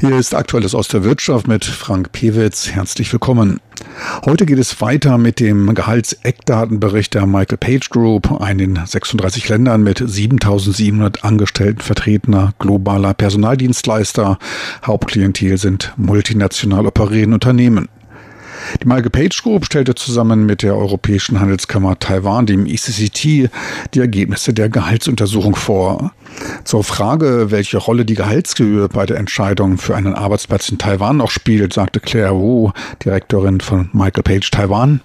[0.00, 2.70] Hier ist Aktuelles aus der Wirtschaft mit Frank Pewitz.
[2.70, 3.60] Herzlich willkommen.
[4.24, 9.82] Heute geht es weiter mit dem Gehaltseckdatenbericht der Michael Page Group, ein in 36 Ländern
[9.82, 14.38] mit 7700 Angestellten vertretener globaler Personaldienstleister.
[14.86, 17.88] Hauptklientel sind multinational operierende Unternehmen.
[18.80, 23.50] Die Michael Page Group stellte zusammen mit der Europäischen Handelskammer Taiwan, dem ECCT,
[23.94, 26.12] die Ergebnisse der Gehaltsuntersuchung vor.
[26.64, 31.30] Zur Frage, welche Rolle die Gehaltshöhe bei der Entscheidung für einen Arbeitsplatz in Taiwan noch
[31.30, 32.72] spielt, sagte Claire Wu,
[33.04, 35.00] Direktorin von Michael Page Taiwan.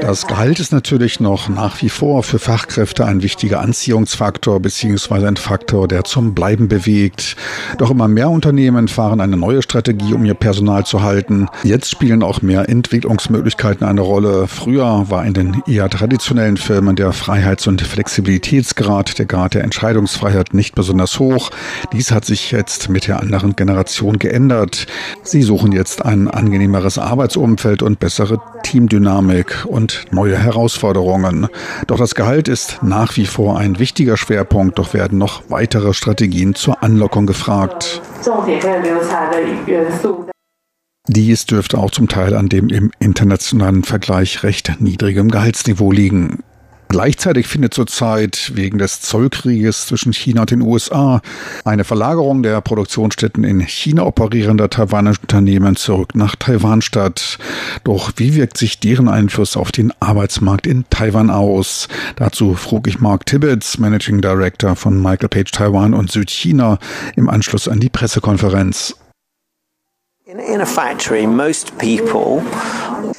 [0.00, 5.26] Das Gehalt ist natürlich noch nach wie vor für Fachkräfte ein wichtiger Anziehungsfaktor bzw.
[5.26, 7.36] ein Faktor, der zum Bleiben bewegt.
[7.78, 11.46] Doch immer mehr Unternehmen fahren eine neue Strategie, um ihr Personal zu halten.
[11.62, 14.48] Jetzt spielen auch mehr Entwicklungsmöglichkeiten eine Rolle.
[14.48, 20.54] Früher war in den eher traditionellen Firmen der Freiheits- und Flexibilitätsgrad, der Grad der Entscheidungsfreiheit
[20.54, 21.50] nicht besonders hoch.
[21.92, 24.88] Dies hat sich jetzt mit der anderen Generation geändert.
[25.22, 31.48] Sie suchen jetzt ein angenehmeres Arbeitsumfeld und bessere Teamdynamik und neue Herausforderungen.
[31.86, 36.54] Doch das Gehalt ist nach wie vor ein wichtiger Schwerpunkt, doch werden noch weitere Strategien
[36.54, 38.02] zur Anlockung gefragt.
[41.06, 46.42] Dies dürfte auch zum Teil an dem im internationalen Vergleich recht niedrigem Gehaltsniveau liegen.
[46.88, 51.20] Gleichzeitig findet zurzeit wegen des Zollkrieges zwischen China und den USA
[51.64, 57.38] eine Verlagerung der Produktionsstätten in China operierender taiwanischer Unternehmen zurück nach Taiwan statt.
[57.82, 61.88] Doch wie wirkt sich deren Einfluss auf den Arbeitsmarkt in Taiwan aus?
[62.16, 66.78] Dazu frug ich Mark Tibbets, Managing Director von Michael Page Taiwan und Südchina,
[67.16, 68.96] im Anschluss an die Pressekonferenz.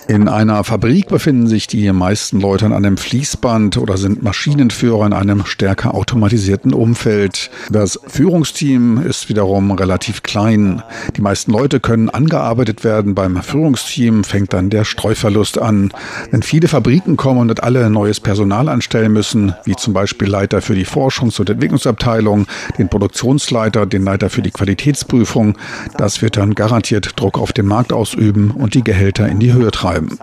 [0.08, 5.13] In einer Fabrik befinden sich die meisten Leute an einem Fließband oder sind Maschinenführer in
[5.13, 7.52] einem stärker automatisierten Umfeld.
[7.69, 10.81] Das Führungsteam ist wiederum relativ klein.
[11.16, 13.13] Die meisten Leute können angearbeitet werden.
[13.13, 15.91] Beim Führungsteam fängt dann der Streuverlust an.
[16.31, 20.74] Wenn viele Fabriken kommen und alle neues Personal anstellen müssen, wie zum Beispiel Leiter für
[20.74, 22.47] die Forschungs- und Entwicklungsabteilung,
[22.80, 25.56] den Produktionsleiter, den Leiter für die Qualitätsprüfung,
[25.97, 29.72] das wird dann garantiert Druck auf den Markt ausüben und die Gehälter in die Höhe
[29.72, 30.17] treiben.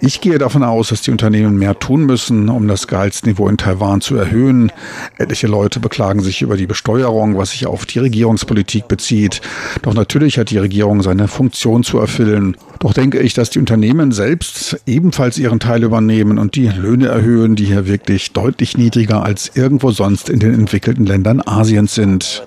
[0.00, 4.00] Ich gehe davon aus, dass die Unternehmen mehr tun müssen, um das Gehaltsniveau in Taiwan
[4.00, 4.72] zu erhöhen.
[5.18, 9.40] Etliche Leute beklagen sich über die Besteuerung, was sich auf die Regierungspolitik bezieht.
[9.82, 12.56] Doch natürlich hat die Regierung seine Funktion zu erfüllen.
[12.80, 17.54] Doch denke ich, dass die Unternehmen selbst ebenfalls ihren Teil übernehmen und die Löhne erhöhen,
[17.54, 22.44] die hier wirklich deutlich niedriger als irgendwo sonst in den entwickelten Ländern Asiens sind.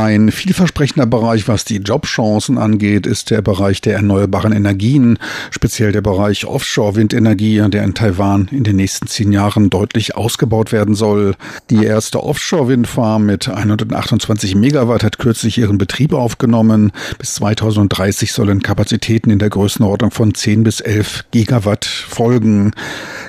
[0.00, 5.18] Ein vielversprechender Bereich, was die Jobchancen angeht, ist der Bereich der erneuerbaren Energien,
[5.50, 10.94] speziell der Bereich Offshore-Windenergie, der in Taiwan in den nächsten zehn Jahren deutlich ausgebaut werden
[10.94, 11.34] soll.
[11.70, 16.92] Die erste Offshore-Windfarm mit 128 Megawatt hat kürzlich ihren Betrieb aufgenommen.
[17.18, 22.70] Bis 2030 sollen Kapazitäten in der Größenordnung von 10 bis 11 Gigawatt folgen.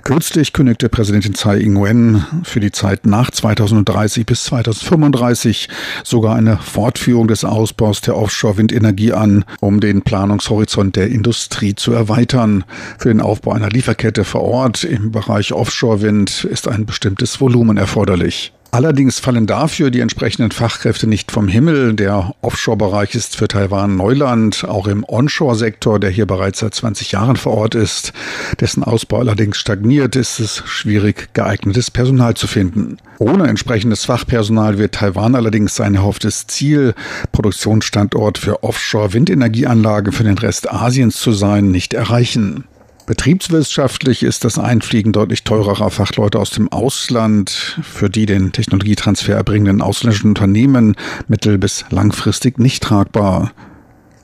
[0.04, 5.70] Kürzlich kündigte Präsidentin Tsai Ing-wen für die Zeit nach 2030 bis 2035
[6.04, 12.64] sogar eine Fortführung des Ausbaus der Offshore-Windenergie an, um den Planungshorizont der Industrie zu erweitern.
[12.98, 18.54] Für den Aufbau einer Lieferkette vor Ort im Bereich Offshore-Wind ist ein bestimmtes Volumen erforderlich.
[18.72, 21.96] Allerdings fallen dafür die entsprechenden Fachkräfte nicht vom Himmel.
[21.96, 27.36] Der Offshore-Bereich ist für Taiwan Neuland, auch im Onshore-Sektor, der hier bereits seit 20 Jahren
[27.36, 28.14] vor Ort ist.
[28.60, 32.98] Dessen Ausbau allerdings stagniert, ist es schwierig, geeignetes Personal zu finden.
[33.18, 36.94] Ohne entsprechendes Fachpersonal wird Taiwan allerdings sein erhofftes Ziel,
[37.32, 42.66] Produktionsstandort für Offshore-Windenergieanlagen für den Rest Asiens zu sein, nicht erreichen.
[43.10, 49.82] Betriebswirtschaftlich ist das Einfliegen deutlich teurerer Fachleute aus dem Ausland, für die den Technologietransfer erbringenden
[49.82, 50.96] ausländischen Unternehmen
[51.28, 53.52] mittel- bis langfristig nicht tragbar.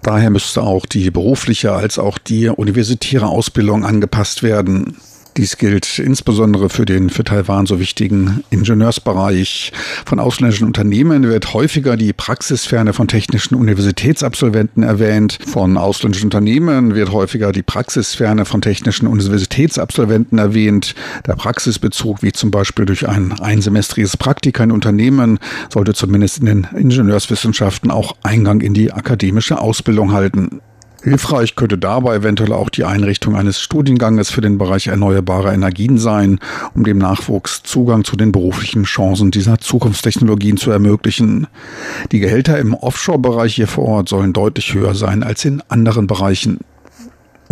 [0.04, 4.98] Daher müsste auch die berufliche als auch die universitäre Ausbildung angepasst werden.
[5.38, 9.74] Dies gilt insbesondere für den für Taiwan so wichtigen Ingenieursbereich.
[10.06, 15.40] Von ausländischen Unternehmen wird häufiger die Praxisferne von technischen Universitätsabsolventen erwähnt.
[15.46, 20.96] Von ausländischen Unternehmen wird häufiger die Praxisferne von technischen Universitätsabsolventen erwähnt.
[21.28, 25.40] Der Praxisbezug, wie zum Beispiel durch ein einsemestriges Praktika in Unternehmen,
[25.70, 30.62] sollte zumindest in den Ingenieurswissenschaften auch Eingang in die akademische Ausbildung halten.
[31.06, 36.40] Hilfreich könnte dabei eventuell auch die Einrichtung eines Studienganges für den Bereich erneuerbare Energien sein,
[36.74, 41.46] um dem Nachwuchs Zugang zu den beruflichen Chancen dieser Zukunftstechnologien zu ermöglichen.
[42.12, 46.62] Die Gehälter im Offshore-Bereich hier vor Ort sollen deutlich höher sein als in anderen Bereichen.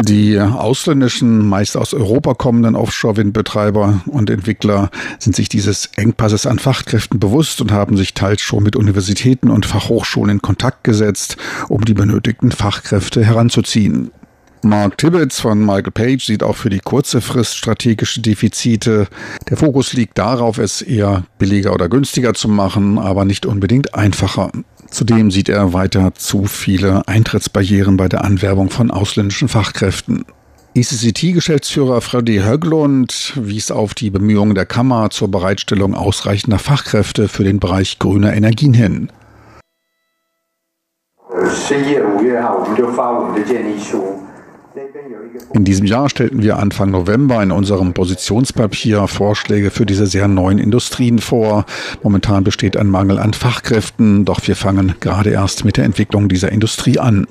[0.01, 7.19] Die ausländischen, meist aus Europa kommenden Offshore-Windbetreiber und Entwickler sind sich dieses Engpasses an Fachkräften
[7.19, 11.37] bewusst und haben sich teils schon mit Universitäten und Fachhochschulen in Kontakt gesetzt,
[11.69, 14.11] um die benötigten Fachkräfte heranzuziehen.
[14.63, 19.07] Mark Tibbets von Michael Page sieht auch für die kurze Frist strategische Defizite.
[19.49, 24.51] Der Fokus liegt darauf, es eher billiger oder günstiger zu machen, aber nicht unbedingt einfacher.
[24.93, 30.23] Zudem sieht er weiter zu viele Eintrittsbarrieren bei der Anwerbung von ausländischen Fachkräften.
[30.75, 37.59] ECCT-Geschäftsführer Freddy Höglund wies auf die Bemühungen der Kammer zur Bereitstellung ausreichender Fachkräfte für den
[37.59, 39.11] Bereich grüner Energien hin.
[45.53, 50.59] In diesem Jahr stellten wir Anfang November in unserem Positionspapier Vorschläge für diese sehr neuen
[50.59, 51.65] Industrien vor.
[52.01, 56.51] Momentan besteht ein Mangel an Fachkräften, doch wir fangen gerade erst mit der Entwicklung dieser
[56.51, 57.27] Industrie an.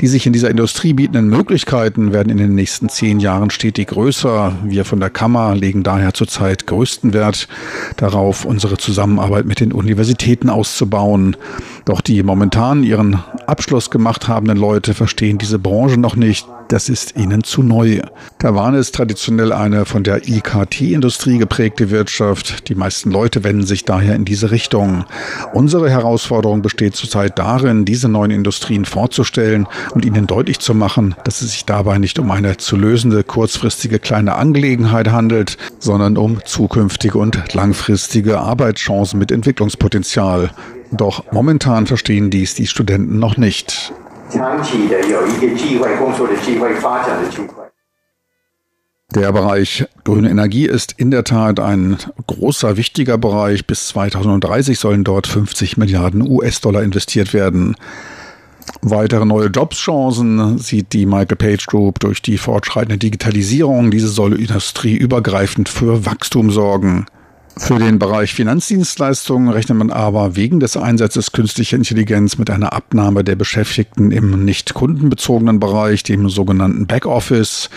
[0.00, 4.56] Die sich in dieser Industrie bietenden Möglichkeiten werden in den nächsten zehn Jahren stetig größer.
[4.64, 7.48] Wir von der Kammer legen daher zurzeit größten Wert
[7.96, 11.36] darauf, unsere Zusammenarbeit mit den Universitäten auszubauen.
[11.84, 16.46] Doch die momentan ihren Abschluss gemacht habenden Leute verstehen diese Branche noch nicht.
[16.74, 18.00] Das ist ihnen zu neu.
[18.40, 22.68] Taiwan ist traditionell eine von der IKT-Industrie geprägte Wirtschaft.
[22.68, 25.04] Die meisten Leute wenden sich daher in diese Richtung.
[25.52, 31.42] Unsere Herausforderung besteht zurzeit darin, diese neuen Industrien vorzustellen und ihnen deutlich zu machen, dass
[31.42, 37.18] es sich dabei nicht um eine zu lösende kurzfristige kleine Angelegenheit handelt, sondern um zukünftige
[37.18, 40.50] und langfristige Arbeitschancen mit Entwicklungspotenzial.
[40.90, 43.92] Doch momentan verstehen dies die Studenten noch nicht.
[49.14, 53.66] Der Bereich grüne Energie ist in der Tat ein großer, wichtiger Bereich.
[53.66, 57.76] Bis 2030 sollen dort 50 Milliarden US-Dollar investiert werden.
[58.80, 63.90] Weitere neue Jobschancen sieht die Michael Page Group durch die fortschreitende Digitalisierung.
[63.90, 67.06] Diese soll industrieübergreifend für Wachstum sorgen.
[67.56, 73.22] Für den Bereich Finanzdienstleistungen rechnet man aber wegen des Einsatzes künstlicher Intelligenz mit einer Abnahme
[73.22, 77.70] der Beschäftigten im nicht kundenbezogenen Bereich, dem sogenannten Backoffice.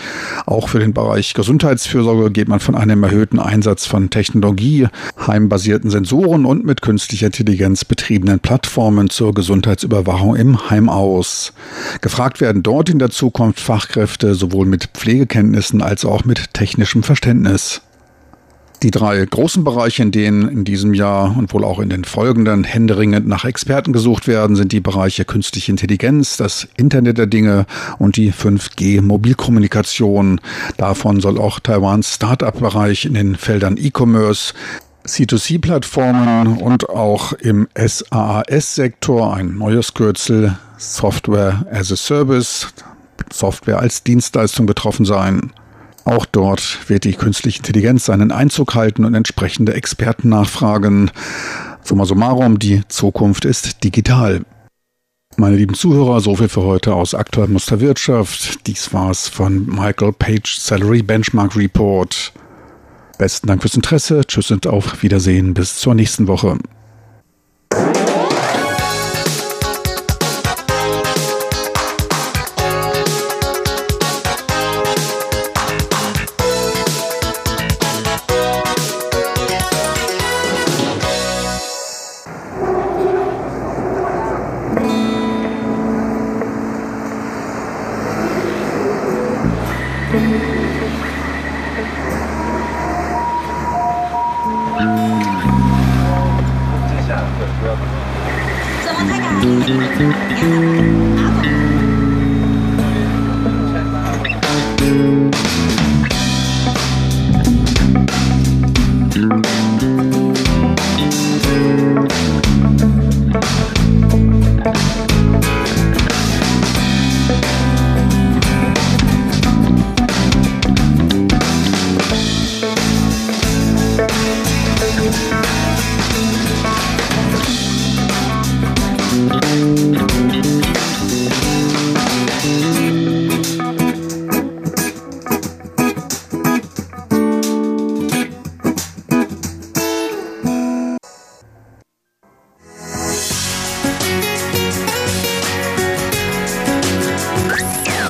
[0.46, 4.88] Auch für den Bereich Gesundheitsfürsorge geht man von einem erhöhten Einsatz von Technologie,
[5.26, 11.52] heimbasierten Sensoren und mit künstlicher Intelligenz betriebenen Plattformen zur Gesundheitsüberwachung im Heim aus.
[12.00, 17.80] Gefragt werden dort in der Zukunft Fachkräfte sowohl mit Pflegekenntnissen als auch mit technischem Verständnis.
[18.82, 22.62] Die drei großen Bereiche, in denen in diesem Jahr und wohl auch in den folgenden
[22.62, 27.66] händeringend nach Experten gesucht werden, sind die Bereiche künstliche Intelligenz, das Internet der Dinge
[27.98, 30.40] und die 5G-Mobilkommunikation.
[30.76, 34.54] Davon soll auch Taiwans Start-up-Bereich in den Feldern E-Commerce,
[35.08, 42.68] C2C-Plattformen und auch im SaaS-Sektor ein neues Kürzel Software as a Service,
[43.32, 45.52] Software als Dienstleistung betroffen sein.
[46.08, 51.10] Auch dort wird die künstliche Intelligenz seinen Einzug halten und entsprechende Experten nachfragen.
[51.82, 54.40] Summa summarum, die Zukunft ist digital.
[55.36, 58.66] Meine lieben Zuhörer, so viel für heute aus aktueller Musterwirtschaft.
[58.66, 62.32] Dies war's von Michael Page Salary Benchmark Report.
[63.18, 64.22] Besten Dank fürs Interesse.
[64.26, 65.52] Tschüss und auf Wiedersehen.
[65.52, 66.56] Bis zur nächsten Woche.
[94.78, 94.84] 接
[97.06, 97.22] 下来
[97.60, 99.18] 不要怎么太
[101.42, 101.87] 敢？